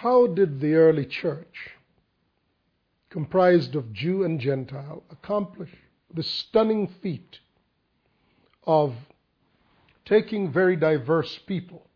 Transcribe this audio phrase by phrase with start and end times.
[0.00, 1.72] How did the early church,
[3.10, 5.74] comprised of Jew and Gentile, accomplish
[6.10, 7.40] the stunning feat
[8.66, 8.94] of
[10.06, 11.86] taking very diverse people,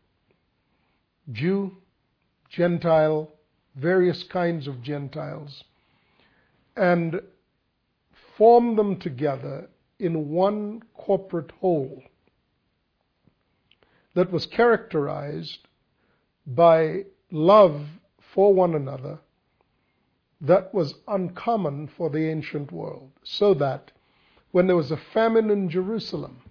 [1.31, 1.77] Jew,
[2.47, 3.31] Gentile,
[3.73, 5.63] various kinds of Gentiles,
[6.75, 7.19] and
[8.37, 9.67] form them together
[9.97, 12.03] in one corporate whole
[14.13, 15.67] that was characterized
[16.45, 17.85] by love
[18.19, 19.19] for one another
[20.41, 23.91] that was uncommon for the ancient world, so that
[24.51, 26.41] when there was a famine in Jerusalem,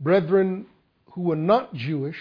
[0.00, 0.66] brethren
[1.12, 2.20] who were not Jewish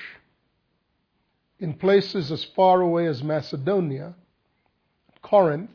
[1.60, 4.16] in places as far away as Macedonia,
[5.22, 5.72] Corinth,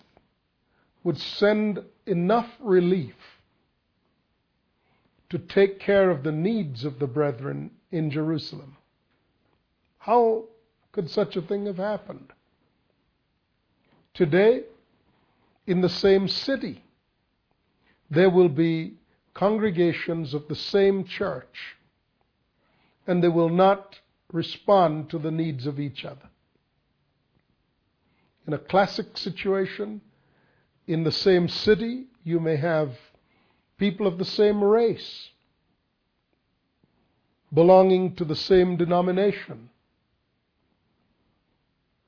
[1.04, 3.16] would send enough relief
[5.28, 8.76] to take care of the needs of the brethren in Jerusalem.
[9.98, 10.44] How
[10.92, 12.32] could such a thing have happened?
[14.14, 14.64] Today,
[15.66, 16.84] in the same city,
[18.10, 18.94] there will be
[19.32, 21.76] congregations of the same church,
[23.06, 23.98] and they will not
[24.32, 26.28] respond to the needs of each other.
[28.46, 30.00] In a classic situation,
[30.86, 32.90] in the same city, you may have
[33.78, 35.30] people of the same race,
[37.52, 39.70] belonging to the same denomination,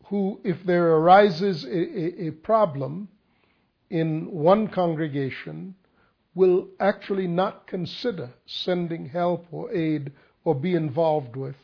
[0.06, 3.08] who, if there arises a, a, a problem
[3.90, 5.74] in one congregation,
[6.34, 10.12] will actually not consider sending help or aid
[10.44, 11.56] or be involved with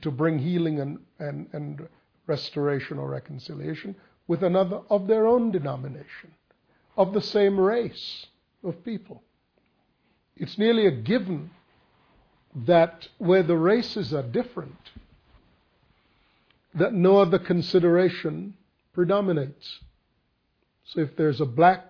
[0.00, 1.86] to bring healing and, and, and
[2.26, 3.94] restoration or reconciliation
[4.26, 6.32] with another of their own denomination,
[6.96, 8.26] of the same race
[8.62, 9.22] of people.
[10.36, 11.50] It's nearly a given
[12.54, 14.90] that where the races are different,
[16.74, 18.54] that no other consideration
[18.92, 19.80] predominates.
[20.84, 21.84] So if there's a black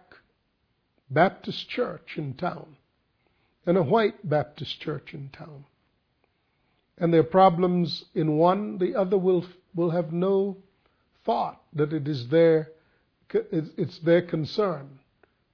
[1.10, 2.76] Baptist church in town
[3.66, 5.64] and a white Baptist church in town,
[6.98, 9.44] and there are problems in one, the other will,
[9.75, 10.59] will have no
[11.25, 12.69] thought that it is their,
[13.32, 15.00] it's their concern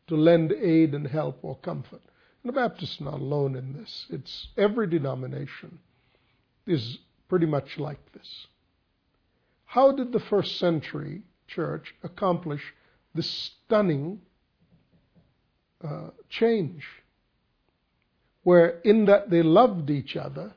[0.08, 2.02] to lend aid and help or comfort.
[2.42, 4.06] And the Baptists are not alone in this.
[4.10, 5.78] It's every denomination
[6.66, 8.46] is pretty much like this.
[9.70, 12.74] How did the first century church accomplish
[13.14, 14.20] this stunning
[15.80, 16.84] uh, change?
[18.42, 20.54] Where, in that they loved each other,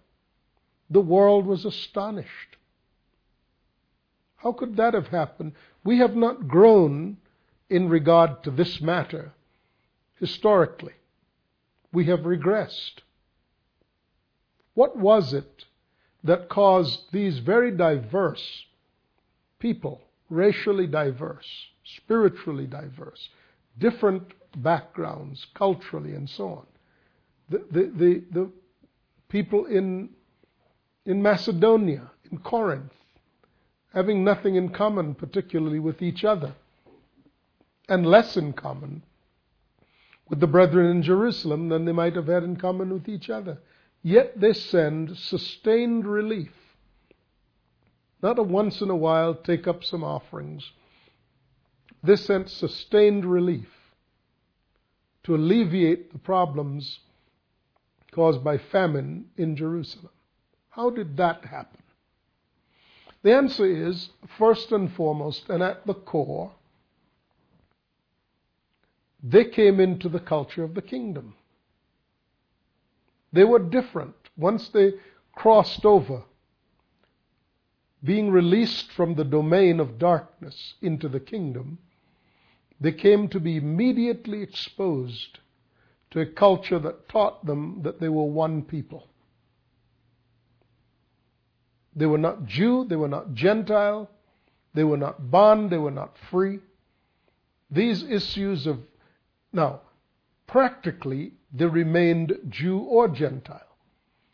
[0.89, 2.57] the world was astonished.
[4.37, 5.51] How could that have happened?
[5.83, 7.17] We have not grown
[7.69, 9.33] in regard to this matter
[10.19, 10.93] historically.
[11.91, 13.03] We have regressed.
[14.73, 15.65] What was it
[16.23, 18.65] that caused these very diverse
[19.63, 21.47] people, racially diverse,
[21.85, 23.29] spiritually diverse,
[23.79, 26.65] different backgrounds, culturally, and so on.
[27.49, 28.51] The, the, the, the
[29.29, 30.09] people in,
[31.05, 32.91] in Macedonia, in Corinth,
[33.93, 36.53] having nothing in common, particularly with each other,
[37.87, 39.01] and less in common
[40.29, 43.59] with the brethren in Jerusalem than they might have had in common with each other.
[44.01, 46.51] Yet they send sustained relief
[48.23, 50.71] not a once in a while take up some offerings.
[52.01, 53.67] This sent sustained relief
[55.23, 56.99] to alleviate the problems
[58.11, 60.11] caused by famine in Jerusalem.
[60.69, 61.81] How did that happen?
[63.23, 66.51] The answer is first and foremost, and at the core,
[69.21, 71.35] they came into the culture of the kingdom.
[73.31, 74.15] They were different.
[74.37, 74.93] Once they
[75.35, 76.23] crossed over
[78.03, 81.77] being released from the domain of darkness into the kingdom,
[82.79, 85.39] they came to be immediately exposed
[86.11, 89.07] to a culture that taught them that they were one people.
[91.95, 94.09] They were not Jew, they were not Gentile,
[94.73, 96.59] they were not bond, they were not free.
[97.71, 98.79] These issues of,
[99.53, 99.81] now,
[100.45, 103.61] practically, they remained Jew or Gentile.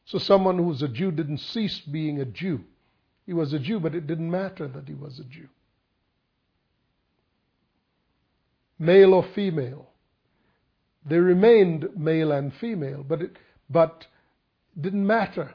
[0.05, 2.63] So someone who was a Jew didn't cease being a Jew.
[3.29, 5.49] He was a Jew, but it didn't matter that he was a Jew.
[8.79, 9.87] Male or female.
[11.05, 13.37] They remained male and female, but it
[13.69, 14.07] but
[14.81, 15.53] didn't matter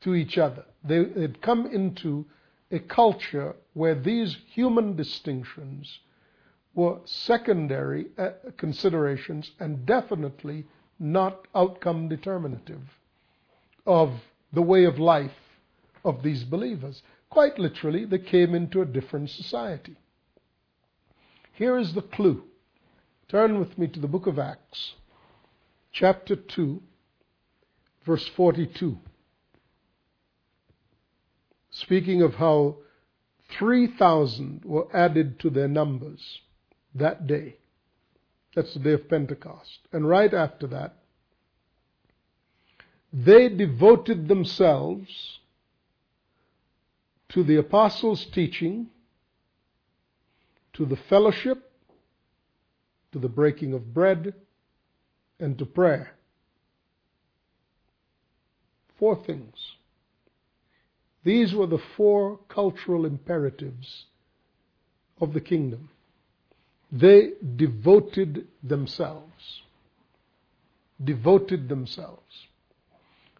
[0.00, 0.64] to each other.
[0.82, 2.24] They had come into
[2.70, 5.98] a culture where these human distinctions
[6.72, 10.64] were secondary uh, considerations and definitely
[10.98, 12.88] not outcome determinative
[13.84, 14.14] of
[14.54, 15.41] the way of life
[16.04, 17.02] of these believers.
[17.30, 19.96] Quite literally, they came into a different society.
[21.52, 22.44] Here is the clue.
[23.28, 24.94] Turn with me to the book of Acts,
[25.92, 26.82] chapter 2,
[28.04, 28.98] verse 42.
[31.70, 32.76] Speaking of how
[33.58, 36.40] 3,000 were added to their numbers
[36.94, 37.56] that day.
[38.54, 39.80] That's the day of Pentecost.
[39.92, 40.96] And right after that,
[43.12, 45.38] they devoted themselves
[47.32, 48.88] to the apostles' teaching,
[50.74, 51.70] to the fellowship,
[53.12, 54.34] to the breaking of bread,
[55.38, 56.12] and to prayer.
[58.98, 59.54] Four things.
[61.24, 64.06] These were the four cultural imperatives
[65.20, 65.88] of the kingdom.
[66.90, 69.62] They devoted themselves.
[71.02, 72.46] Devoted themselves.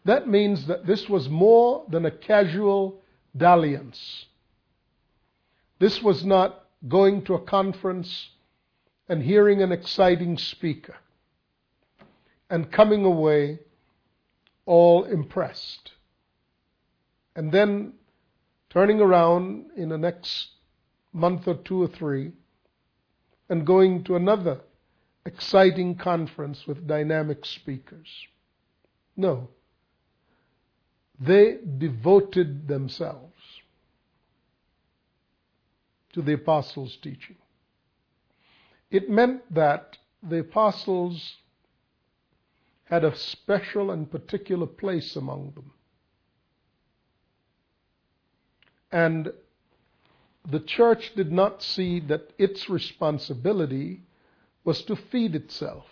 [0.04, 3.01] That means that this was more than a casual
[3.36, 4.26] dalliance.
[5.78, 8.30] This was not going to a conference
[9.08, 10.96] and hearing an exciting speaker
[12.48, 13.58] and coming away
[14.66, 15.92] all impressed.
[17.34, 17.94] And then
[18.70, 20.48] turning around in the next
[21.12, 22.32] month or two or three
[23.48, 24.60] and going to another
[25.26, 28.08] exciting conference with dynamic speakers.
[29.16, 29.48] No.
[31.24, 33.32] They devoted themselves
[36.14, 37.36] to the apostles' teaching.
[38.90, 41.36] It meant that the apostles
[42.84, 45.72] had a special and particular place among them.
[48.90, 49.32] And
[50.50, 54.02] the church did not see that its responsibility
[54.64, 55.86] was to feed itself,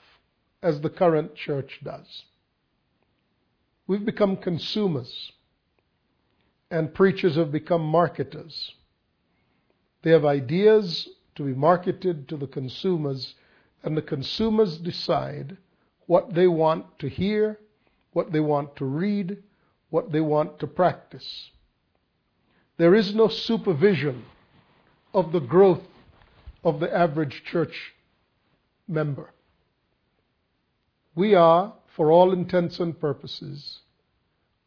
[0.60, 2.24] as the current church does.
[3.90, 5.32] We've become consumers,
[6.70, 8.72] and preachers have become marketers.
[10.02, 13.34] They have ideas to be marketed to the consumers,
[13.82, 15.56] and the consumers decide
[16.06, 17.58] what they want to hear,
[18.12, 19.42] what they want to read,
[19.88, 21.50] what they want to practice.
[22.76, 24.24] There is no supervision
[25.12, 25.82] of the growth
[26.62, 27.94] of the average church
[28.86, 29.32] member.
[31.16, 33.79] We are, for all intents and purposes,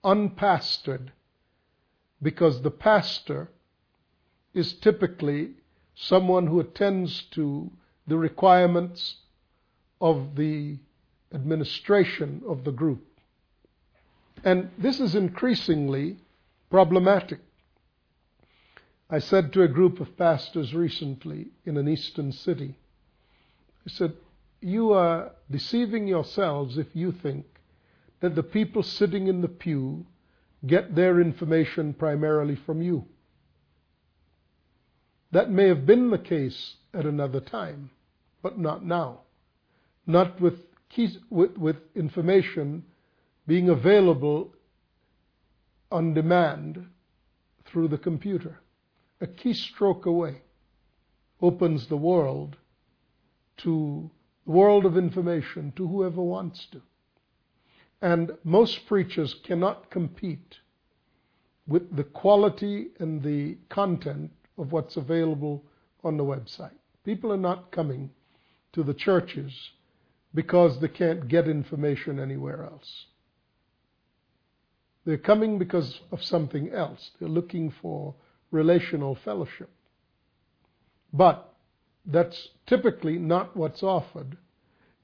[0.03, 1.09] unpastored
[2.21, 3.49] because the pastor
[4.53, 5.51] is typically
[5.95, 7.71] someone who attends to
[8.07, 9.17] the requirements
[10.01, 10.77] of the
[11.33, 13.05] administration of the group.
[14.43, 16.17] And this is increasingly
[16.69, 17.39] problematic.
[19.09, 22.75] I said to a group of pastors recently in an eastern city,
[23.85, 24.13] I said,
[24.59, 27.45] You are deceiving yourselves if you think
[28.23, 30.05] that the people sitting in the pew
[30.65, 33.03] get their information primarily from you.
[35.31, 37.89] That may have been the case at another time,
[38.41, 39.23] but not now.
[40.07, 40.53] Not with
[40.87, 42.85] key, with, with information
[43.45, 44.55] being available
[45.91, 46.85] on demand
[47.65, 48.61] through the computer.
[49.19, 50.43] A keystroke away
[51.41, 52.55] opens the world
[53.57, 54.09] to
[54.45, 56.81] the world of information to whoever wants to.
[58.03, 60.57] And most preachers cannot compete
[61.65, 65.63] with the quality and the content of what's available
[66.03, 66.75] on the website.
[67.05, 68.09] People are not coming
[68.73, 69.71] to the churches
[70.35, 73.05] because they can't get information anywhere else.
[75.05, 77.11] They're coming because of something else.
[77.19, 78.15] They're looking for
[78.51, 79.69] relational fellowship.
[81.13, 81.53] But
[82.05, 84.37] that's typically not what's offered,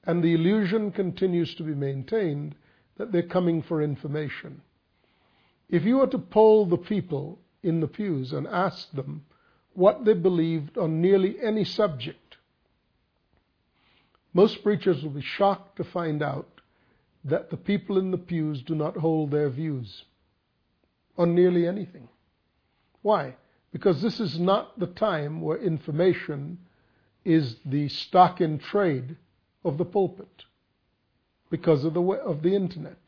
[0.04, 2.56] and the illusion continues to be maintained
[3.00, 4.60] that they're coming for information.
[5.70, 9.24] If you were to poll the people in the pews and ask them
[9.72, 12.36] what they believed on nearly any subject,
[14.34, 16.60] most preachers will be shocked to find out
[17.24, 20.04] that the people in the pews do not hold their views
[21.16, 22.06] on nearly anything.
[23.00, 23.36] Why?
[23.72, 26.58] Because this is not the time where information
[27.24, 29.16] is the stock in trade
[29.64, 30.44] of the pulpit
[31.50, 32.98] because of the, of the internet.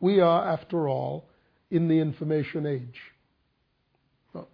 [0.00, 1.28] We are, after all,
[1.70, 3.00] in the information age.
[4.32, 4.48] Well,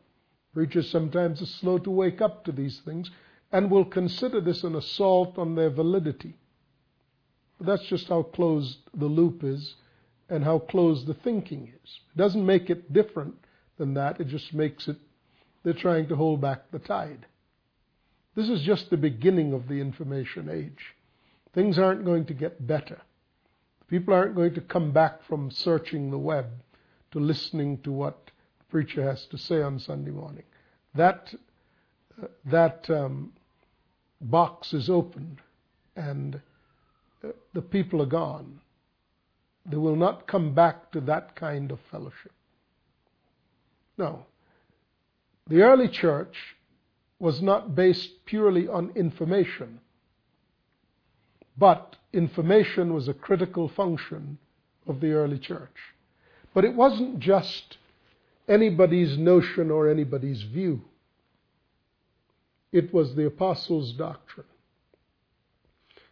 [0.52, 3.10] preachers sometimes are slow to wake up to these things
[3.50, 6.36] and will consider this an assault on their validity.
[7.60, 9.74] That's just how closed the loop is
[10.28, 12.00] and how closed the thinking is.
[12.14, 13.34] It doesn't make it different
[13.78, 14.96] than that, it just makes it,
[15.62, 17.26] they're trying to hold back the tide.
[18.34, 20.94] This is just the beginning of the information age.
[21.54, 23.00] Things aren't going to get better.
[23.88, 26.46] People aren't going to come back from searching the web
[27.10, 30.44] to listening to what the preacher has to say on Sunday morning.
[30.94, 31.34] That,
[32.22, 33.32] uh, that um,
[34.20, 35.40] box is opened
[35.96, 36.40] and
[37.24, 38.60] uh, the people are gone.
[39.64, 42.32] They will not come back to that kind of fellowship.
[43.96, 44.26] No.
[45.48, 46.36] The early church
[47.18, 49.80] was not based purely on information,
[51.56, 54.38] but information was a critical function
[54.86, 55.76] of the early church.
[56.54, 57.76] But it wasn't just
[58.48, 60.82] anybody's notion or anybody's view.
[62.72, 64.46] It was the apostles' doctrine.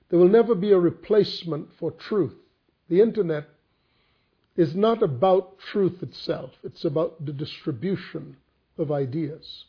[0.08, 2.34] There will never be a replacement for truth.
[2.88, 3.48] The internet
[4.56, 8.36] is not about truth itself, it's about the distribution
[8.78, 9.64] of ideas.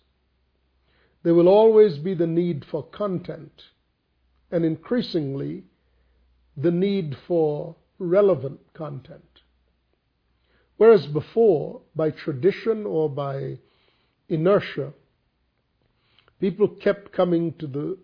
[1.23, 3.63] There will always be the need for content,
[4.51, 5.63] and increasingly,
[6.57, 9.21] the need for relevant content.
[10.77, 13.59] Whereas before, by tradition or by
[14.27, 14.93] inertia,
[16.39, 17.97] people kept coming to the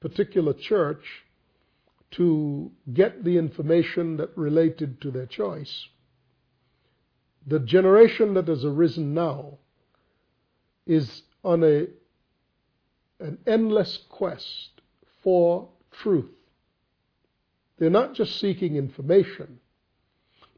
[0.00, 1.24] particular church
[2.12, 5.86] to get the information that related to their choice.
[7.46, 9.58] The generation that has arisen now
[10.86, 11.86] is on a,
[13.18, 14.80] an endless quest
[15.22, 16.30] for truth.
[17.82, 19.58] They're not just seeking information.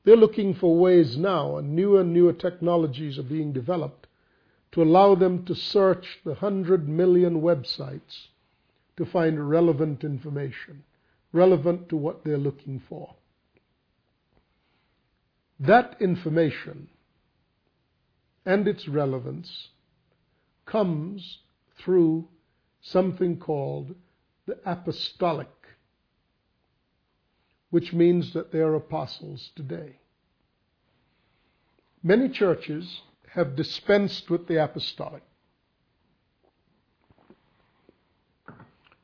[0.05, 4.09] They're looking for ways now, and newer and newer technologies are being developed
[4.73, 8.27] to allow them to search the hundred million websites
[8.99, 10.85] to find relevant information,
[11.33, 13.15] relevant to what they're looking for.
[15.59, 16.89] That information
[18.45, 19.71] and its relevance
[20.67, 21.39] comes
[21.79, 22.29] through
[22.83, 23.95] something called
[24.45, 25.49] the apostolic
[27.75, 29.97] which means that they are apostles today.
[32.05, 33.01] Many churches
[33.31, 35.25] have dispensed with the apostolic.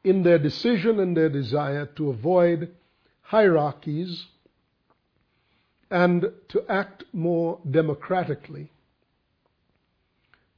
[0.04, 2.72] In their decision and their desire to avoid
[3.22, 4.26] hierarchies
[5.90, 8.70] and to act more democratically,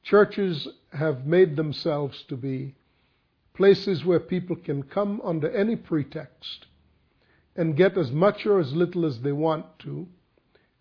[0.02, 2.74] churches have made themselves to be
[3.54, 6.66] places where people can come under any pretext
[7.56, 10.06] and get as much or as little as they want to,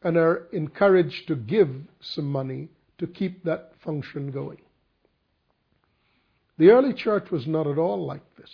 [0.03, 4.61] and are encouraged to give some money to keep that function going.
[6.57, 8.51] The early church was not at all like this.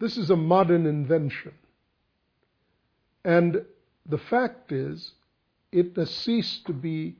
[0.00, 1.52] This is a modern invention.
[3.24, 3.64] And
[4.06, 5.12] the fact is,
[5.72, 7.16] it has ceased to be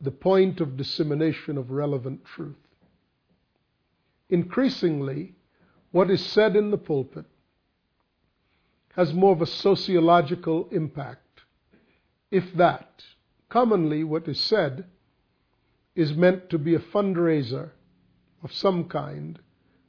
[0.00, 2.56] the point of dissemination of relevant truth.
[4.28, 5.34] Increasingly,
[5.94, 7.24] what is said in the pulpit
[8.96, 11.42] has more of a sociological impact,
[12.32, 13.04] if that.
[13.48, 14.86] Commonly, what is said
[15.94, 17.70] is meant to be a fundraiser
[18.42, 19.38] of some kind,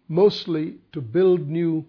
[0.08, 1.84] mostly to build new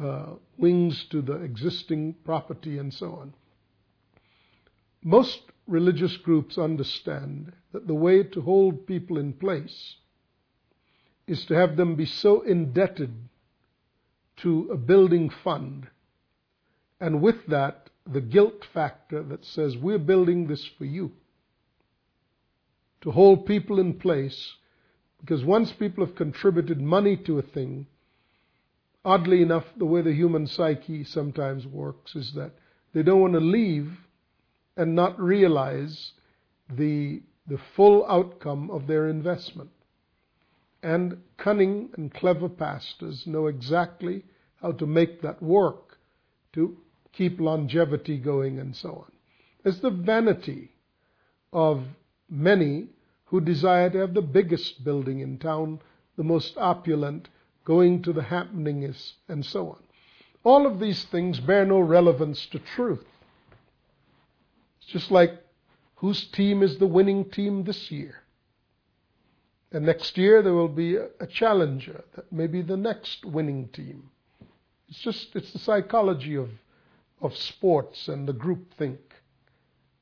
[0.00, 3.34] uh, wings to the existing property and so on.
[5.02, 9.96] Most religious groups understand that the way to hold people in place
[11.26, 13.12] is to have them be so indebted
[14.42, 15.88] to a building fund.
[17.00, 21.12] And with that, the guilt factor that says, we're building this for you.
[23.02, 24.52] To hold people in place,
[25.20, 27.86] because once people have contributed money to a thing,
[29.04, 32.52] oddly enough, the way the human psyche sometimes works is that
[32.92, 33.90] they don't want to leave
[34.76, 36.12] and not realize
[36.68, 39.70] the, the full outcome of their investment.
[40.82, 44.24] And cunning and clever pastors know exactly
[44.62, 45.98] how to make that work
[46.52, 46.76] to
[47.12, 49.12] keep longevity going and so on.
[49.64, 50.70] It's the vanity
[51.52, 51.84] of
[52.30, 52.88] many
[53.26, 55.80] who desire to have the biggest building in town,
[56.16, 57.28] the most opulent,
[57.64, 59.82] going to the happeningest, and so on.
[60.44, 63.06] All of these things bear no relevance to truth.
[64.80, 65.32] It's just like
[65.96, 68.22] whose team is the winning team this year?
[69.70, 74.10] And next year there will be a, challenger that may be the next winning team.
[74.92, 76.50] It's just, it's the psychology of,
[77.22, 78.98] of sports and the group think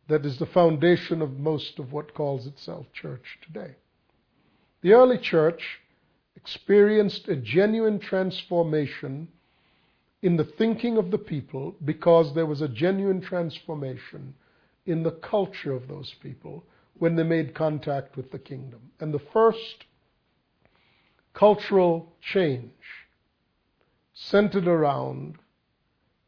[0.09, 3.77] that is the foundation of most of what calls itself church today.
[4.83, 5.79] The early church
[6.35, 9.29] experienced a genuine transformation
[10.23, 14.35] in the thinking of the people because there was a genuine transformation
[14.87, 16.65] in the culture of those people
[16.99, 18.81] when they made contact with the kingdom.
[18.99, 19.85] And the first
[21.33, 22.73] cultural change
[24.23, 25.37] centered around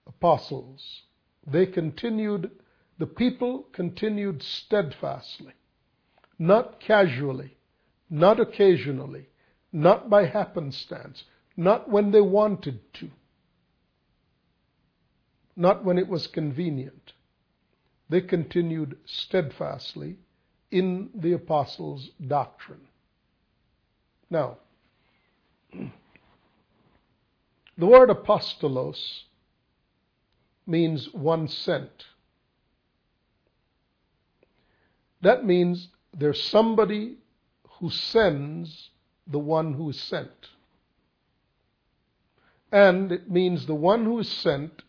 [0.06, 1.02] apostles.
[1.46, 2.50] They continued
[2.98, 5.52] the people continued steadfastly,
[6.38, 7.58] not casually,
[8.08, 9.26] not occasionally,
[9.72, 11.24] not by happenstance,
[11.56, 13.10] not when they wanted to,
[15.54, 17.12] not when it was convenient.
[18.08, 20.16] They continued steadfastly
[20.70, 22.88] in the apostles' doctrine.
[24.30, 24.58] Now,
[27.76, 29.22] the word apostolos
[30.66, 32.04] means one sent.
[35.22, 37.16] That means there's somebody
[37.78, 38.90] who sends
[39.26, 40.48] the one who is sent.
[42.70, 44.82] And it means the one who is sent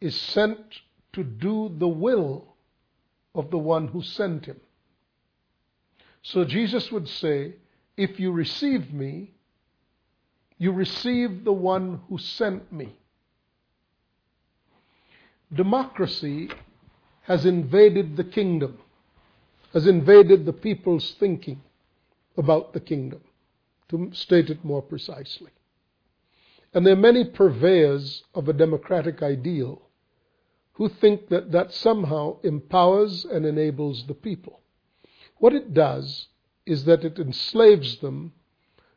[0.00, 0.58] is sent
[1.12, 2.54] to do the will
[3.34, 4.60] of the one who sent him.
[6.22, 7.54] So Jesus would say,
[7.96, 9.33] If you receive me,
[10.64, 12.96] you receive the one who sent me.
[15.52, 16.48] Democracy
[17.24, 18.78] has invaded the kingdom,
[19.74, 21.60] has invaded the people's thinking
[22.38, 23.20] about the kingdom,
[23.90, 25.50] to state it more precisely.
[26.72, 29.82] And there are many purveyors of a democratic ideal
[30.72, 34.60] who think that that somehow empowers and enables the people.
[35.36, 36.28] What it does
[36.64, 38.32] is that it enslaves them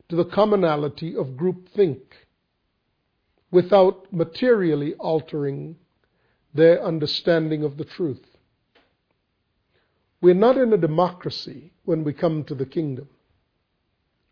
[0.10, 2.02] to the commonality of groupthink
[3.52, 5.76] without materially altering
[6.54, 8.26] their understanding of the truth.
[10.22, 13.10] We're not in a democracy when we come to the kingdom.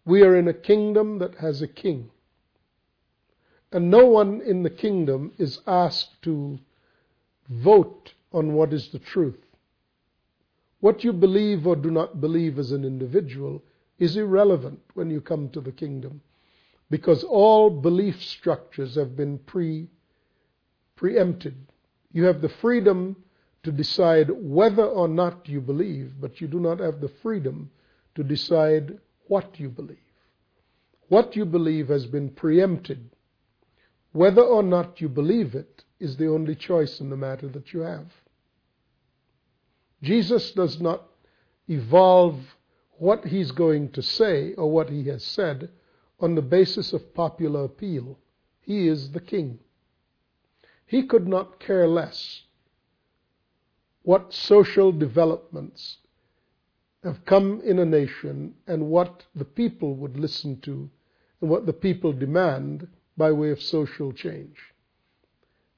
[0.05, 2.09] We are in a kingdom that has a king.
[3.71, 6.59] And no one in the kingdom is asked to
[7.49, 9.39] vote on what is the truth.
[10.79, 13.63] What you believe or do not believe as an individual
[13.97, 16.21] is irrelevant when you come to the kingdom
[16.89, 19.89] because all belief structures have been pre
[20.95, 21.55] preempted.
[22.11, 23.17] You have the freedom
[23.63, 27.69] to decide whether or not you believe, but you do not have the freedom
[28.15, 29.97] to decide what you believe.
[31.09, 33.09] What you believe has been preempted.
[34.13, 37.81] Whether or not you believe it is the only choice in the matter that you
[37.81, 38.07] have.
[40.01, 41.03] Jesus does not
[41.67, 42.54] evolve
[42.97, 45.69] what he's going to say or what he has said
[46.19, 48.17] on the basis of popular appeal.
[48.61, 49.59] He is the king.
[50.85, 52.43] He could not care less
[54.03, 55.97] what social developments
[57.03, 60.89] have come in a nation and what the people would listen to
[61.41, 64.57] and what the people demand by way of social change.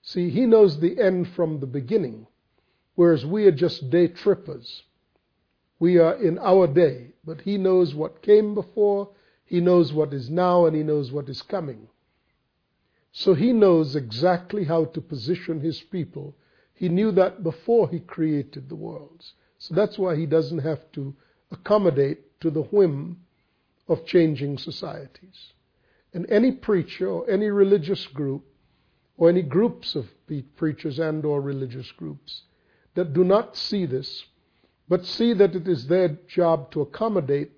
[0.01, 2.27] See, he knows the end from the beginning,
[2.95, 4.83] whereas we are just day trippers.
[5.79, 9.09] We are in our day, but he knows what came before,
[9.45, 11.87] he knows what is now, and he knows what is coming.
[13.11, 16.35] So he knows exactly how to position his people.
[16.73, 19.33] He knew that before he created the worlds.
[19.57, 21.15] So that's why he doesn't have to
[21.51, 23.21] accommodate to the whim
[23.87, 25.53] of changing societies.
[26.13, 28.45] And any preacher or any religious group
[29.17, 30.09] or any groups of
[30.55, 32.43] preachers and or religious groups
[32.93, 34.25] that do not see this
[34.89, 37.51] but see that it is their job to accommodate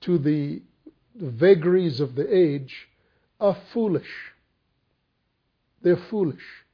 [0.00, 0.62] to the,
[1.14, 2.88] vagaries of the age,
[3.40, 4.32] are foolish.
[5.82, 6.64] They're foolish.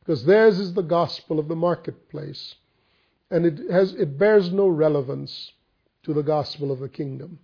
[0.00, 2.56] Because theirs is the gospel of the marketplace,
[3.30, 5.52] and it, has, it bears no relevance
[6.02, 7.38] to the gospel of the kingdom.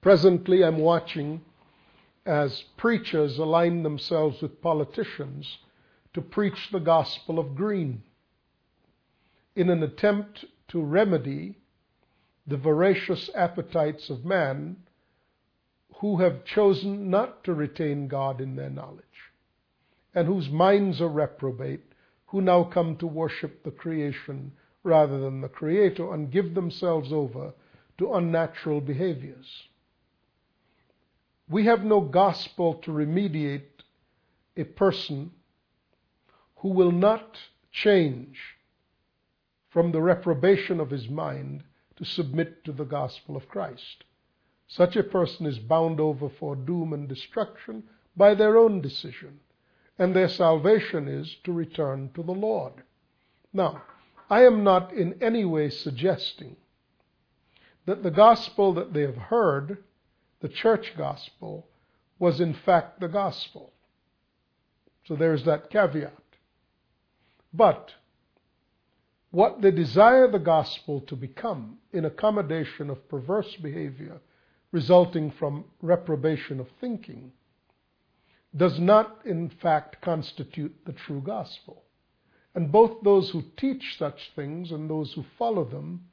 [0.00, 1.42] Presently, I'm watching
[2.24, 5.58] as preachers align themselves with politicians
[6.14, 8.02] to preach the gospel of green
[9.54, 11.58] in an attempt to remedy
[12.46, 14.76] the voracious appetites of man
[15.96, 19.04] who have chosen not to retain God in their knowledge,
[20.14, 21.92] and whose minds are reprobate,
[22.26, 24.52] who now come to worship the creation
[24.82, 27.52] rather than the Creator and give themselves over
[27.98, 29.46] to unnatural behaviors.
[31.48, 33.62] We have no gospel to remediate
[34.56, 35.30] a person
[36.56, 37.36] who will not
[37.70, 38.55] change
[39.76, 41.62] from the reprobation of his mind
[41.96, 44.04] to submit to the gospel of Christ.
[44.66, 47.82] Such a person is bound over for doom and destruction
[48.16, 49.38] by their own decision,
[49.98, 52.72] and their salvation is to return to the Lord.
[53.52, 53.82] Now,
[54.30, 56.56] I am not in any way suggesting
[57.84, 59.84] that the gospel that they have heard,
[60.40, 61.68] the church gospel,
[62.18, 63.74] was in fact the gospel.
[65.04, 66.16] So there's that caveat.
[67.52, 67.92] But
[69.36, 74.18] what they desire the gospel to become in accommodation of perverse behavior
[74.72, 77.30] resulting from reprobation of thinking
[78.56, 81.82] does not, in fact, constitute the true gospel.
[82.54, 86.06] And both those who teach such things and those who follow them,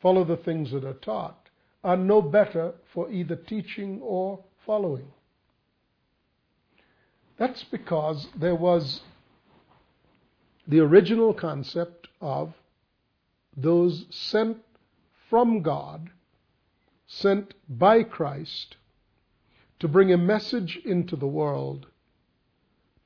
[0.00, 1.50] follow the things that are taught,
[1.84, 5.08] are no better for either teaching or following.
[7.36, 9.02] That's because there was
[10.66, 12.52] the original concept of
[13.56, 14.58] those sent
[15.30, 16.10] from God,
[17.06, 18.76] sent by Christ,
[19.78, 21.86] to bring a message into the world,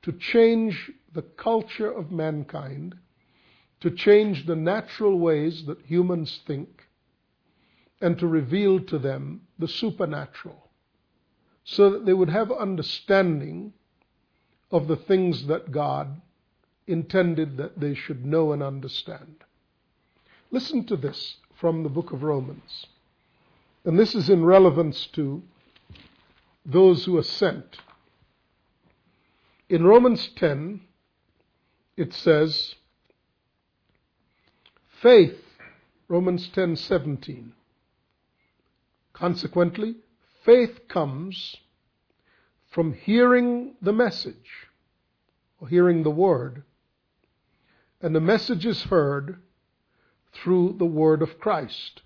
[0.01, 2.95] to change the culture of mankind,
[3.81, 6.87] to change the natural ways that humans think,
[7.99, 10.69] and to reveal to them the supernatural,
[11.63, 13.73] so that they would have understanding
[14.71, 16.21] of the things that God
[16.91, 19.43] intended that they should know and understand.
[20.51, 22.87] Listen to this from the book of Romans.
[23.85, 25.41] And this is in relevance to
[26.65, 27.77] those who are sent.
[29.69, 30.81] In Romans 10,
[31.97, 32.75] it says,
[35.01, 35.43] faith,
[36.07, 37.53] Romans 10:17.
[39.13, 39.95] Consequently,
[40.43, 41.55] faith comes
[42.69, 44.67] from hearing the message,
[45.59, 46.63] or hearing the word,
[48.01, 49.37] and the message is heard
[50.33, 52.01] through the word of Christ.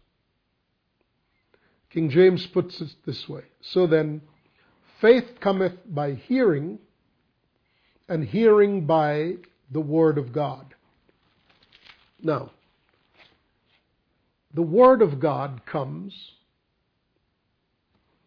[1.90, 4.22] King James puts it this way So then,
[5.00, 6.80] faith cometh by hearing,
[8.10, 9.36] and hearing by
[9.72, 10.74] the word of God.
[12.22, 12.52] Now,
[14.54, 16.34] the word of God comes,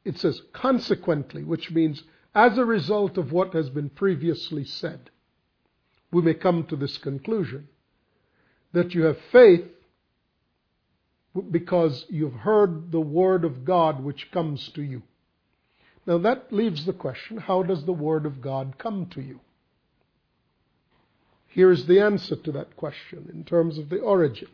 [0.05, 2.03] it says consequently, which means
[2.35, 5.11] as a result of what has been previously said,
[6.11, 7.69] we may come to this conclusion
[8.73, 9.65] that you have faith
[11.51, 15.03] because you've heard the word of God which comes to you.
[16.07, 19.41] Now that leaves the question how does the word of God come to you?
[21.49, 24.49] Here is the answer to that question in terms of the origin.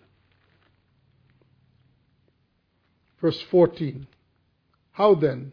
[3.21, 4.07] Verse 14
[4.93, 5.53] How then?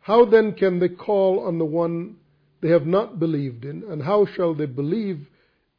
[0.00, 2.16] How then can they call on the one
[2.62, 3.82] they have not believed in?
[3.82, 5.28] And how shall they believe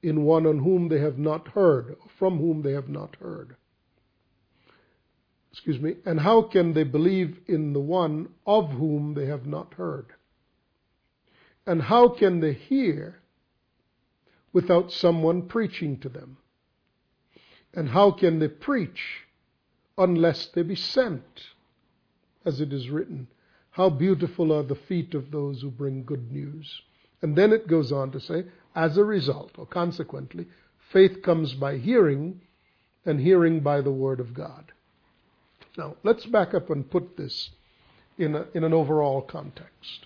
[0.03, 3.55] in one on whom they have not heard, from whom they have not heard?
[5.51, 5.95] Excuse me.
[6.05, 10.07] And how can they believe in the one of whom they have not heard?
[11.65, 13.21] And how can they hear
[14.51, 16.37] without someone preaching to them?
[17.73, 19.25] And how can they preach
[19.97, 21.45] unless they be sent?
[22.45, 23.27] As it is written,
[23.73, 26.81] how beautiful are the feet of those who bring good news.
[27.21, 30.47] And then it goes on to say, as a result, or consequently,
[30.91, 32.41] faith comes by hearing,
[33.05, 34.71] and hearing by the Word of God.
[35.75, 37.49] Now, let's back up and put this
[38.19, 40.05] in, a, in an overall context.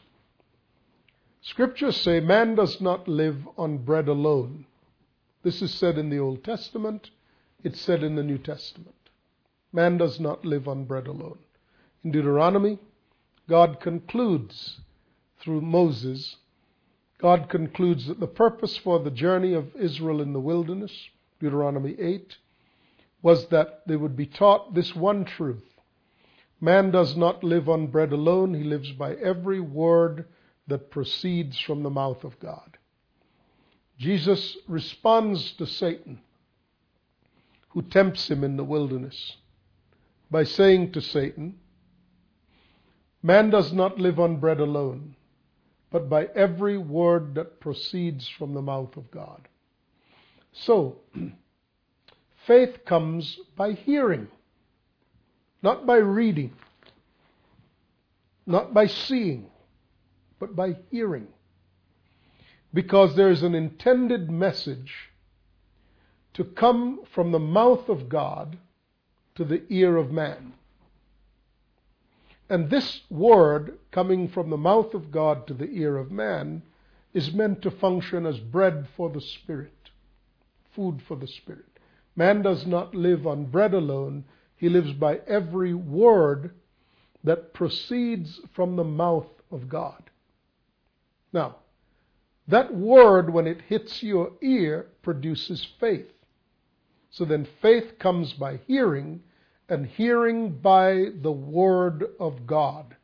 [1.41, 4.65] Scriptures say man does not live on bread alone.
[5.43, 7.09] This is said in the Old Testament,
[7.63, 8.95] it's said in the New Testament.
[9.73, 11.39] Man does not live on bread alone.
[12.03, 12.79] In Deuteronomy,
[13.49, 14.79] God concludes
[15.39, 16.37] through Moses,
[17.19, 20.91] God concludes that the purpose for the journey of Israel in the wilderness,
[21.39, 22.37] Deuteronomy 8,
[23.21, 25.63] was that they would be taught this one truth.
[26.59, 30.25] Man does not live on bread alone, he lives by every word
[30.67, 32.77] that proceeds from the mouth of God.
[33.97, 36.19] Jesus responds to Satan,
[37.69, 39.37] who tempts him in the wilderness,
[40.29, 41.57] by saying to Satan,
[43.23, 45.15] Man does not live on bread alone,
[45.91, 49.47] but by every word that proceeds from the mouth of God.
[50.51, 50.97] So,
[52.45, 54.27] faith comes by hearing,
[55.61, 56.53] not by reading,
[58.45, 59.49] not by seeing,
[60.39, 61.27] but by hearing.
[62.73, 65.11] Because there is an intended message
[66.33, 68.57] to come from the mouth of God
[69.35, 70.53] to the ear of man.
[72.49, 76.61] And this word coming from the mouth of God to the ear of man
[77.13, 79.89] is meant to function as bread for the spirit,
[80.73, 81.65] food for the spirit.
[82.15, 86.51] Man does not live on bread alone, he lives by every word
[87.23, 90.09] that proceeds from the mouth of God.
[91.33, 91.57] Now,
[92.47, 96.07] that word, when it hits your ear, produces faith.
[97.09, 99.21] So then faith comes by hearing,
[99.69, 102.95] and hearing by the Word of God.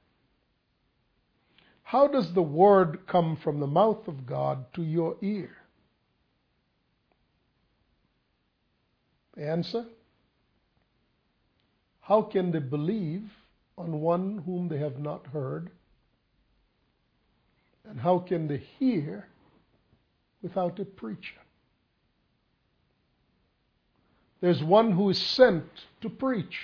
[1.84, 5.56] How does the Word come from the mouth of God to your ear?
[9.38, 9.86] Answer
[12.02, 13.30] How can they believe
[13.78, 15.72] on one whom they have not heard?
[17.90, 19.28] And how can they hear
[20.42, 21.42] without a preacher?
[24.44, 25.64] There's one who is sent
[26.02, 26.60] to preach.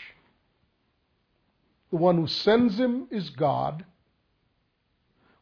[1.92, 3.86] The one who sends him is God.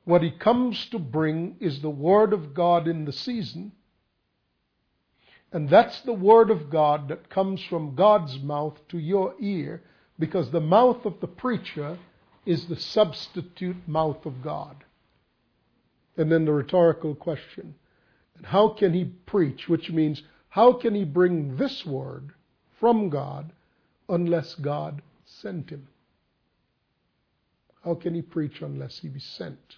[0.06, 3.72] What he comes to bring is the Word of God in the season.
[5.52, 9.82] And that's the Word of God that comes from God's mouth to your ear
[10.20, 11.98] because the mouth of the preacher
[12.46, 14.84] is the substitute mouth of God.
[16.16, 17.74] And then the rhetorical question
[18.44, 19.68] how can he preach?
[19.68, 20.22] Which means,
[20.58, 22.32] how can he bring this word
[22.80, 23.52] from God
[24.10, 25.88] unless God sent him?
[27.84, 29.76] How can he preach unless he be sent?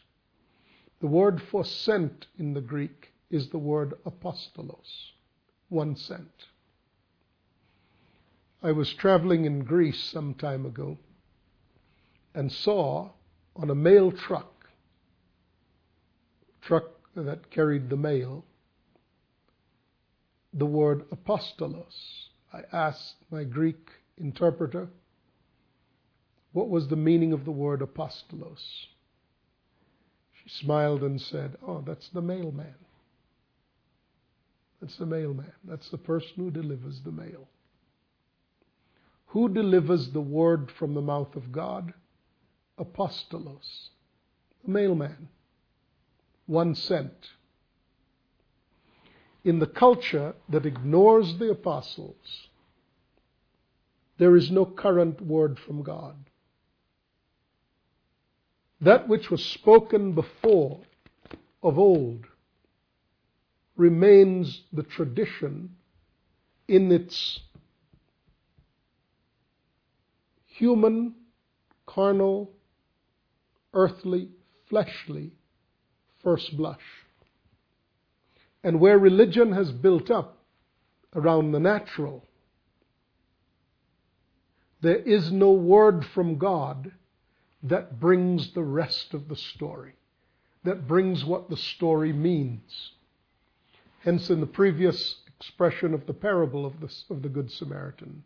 [1.02, 5.12] The word for sent in the Greek is the word apostolos,
[5.68, 6.46] one sent.
[8.64, 10.98] I was traveling in Greece some time ago
[12.34, 13.10] and saw
[13.54, 14.70] on a mail truck,
[16.62, 16.86] truck
[17.18, 18.46] that carried the mail,
[20.60, 22.28] the word apostolos.
[22.54, 24.90] I asked my Greek interpreter,
[26.52, 28.88] what was the meaning of the word apostolos?
[30.34, 32.76] She smiled and said, Oh, that's the mailman.
[34.82, 35.52] That's the mailman.
[35.64, 37.48] That's the person who delivers the mail.
[39.28, 41.94] Who delivers the word from the mouth of God?
[42.80, 43.90] Apostolos,
[44.66, 45.28] the mailman,
[46.48, 47.30] one sent.
[49.44, 52.50] In the culture that ignores the apostles,
[54.18, 56.16] there is no current word from God.
[58.82, 60.82] That which was spoken before
[61.64, 62.26] of old
[63.76, 65.76] remains the tradition
[66.68, 67.40] in its
[70.46, 71.16] human,
[71.86, 72.52] carnal,
[73.74, 74.30] earthly,
[74.68, 75.32] fleshly
[76.22, 77.06] first blush.
[78.64, 80.38] And where religion has built up
[81.16, 82.26] around the natural,
[84.82, 86.92] there is no word from God
[87.64, 89.94] that brings the rest of the story,
[90.64, 92.92] that brings what the story means.
[94.02, 98.24] Hence, in the previous expression of the parable of the, of the Good Samaritan,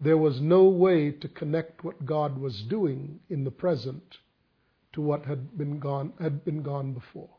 [0.00, 4.18] there was no way to connect what God was doing in the present
[4.92, 7.33] to what had been gone, had been gone before.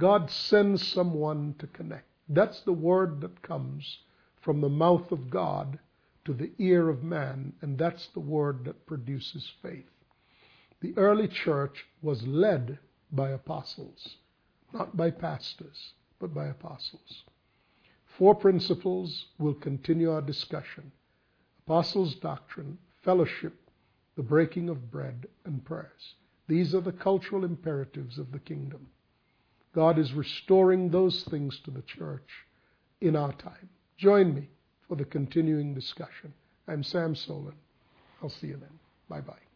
[0.00, 2.06] God sends someone to connect.
[2.26, 3.98] That's the word that comes
[4.40, 5.78] from the mouth of God
[6.24, 9.90] to the ear of man, and that's the word that produces faith.
[10.80, 12.78] The early church was led
[13.12, 14.16] by apostles,
[14.72, 17.24] not by pastors, but by apostles.
[18.06, 20.92] Four principles will continue our discussion
[21.66, 23.70] apostles' doctrine, fellowship,
[24.16, 26.14] the breaking of bread, and prayers.
[26.48, 28.88] These are the cultural imperatives of the kingdom.
[29.74, 32.28] God is restoring those things to the church
[33.00, 33.68] in our time.
[33.96, 34.48] Join me
[34.88, 36.32] for the continuing discussion.
[36.66, 37.54] I'm Sam Soleyn.
[38.22, 38.78] I'll see you then.
[39.08, 39.49] Bye bye.